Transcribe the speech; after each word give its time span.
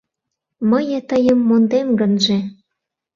Мые 0.69 0.99
тыйым 1.09 1.39
мондем 1.49 1.87
гынже 1.99 2.37